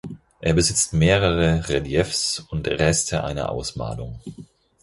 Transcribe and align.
Er 0.39 0.55
besitzt 0.55 0.93
mehrere 0.95 1.69
Reliefs 1.69 2.39
und 2.49 2.67
Reste 2.67 3.23
einer 3.23 3.49
Ausmalung. 3.49 4.19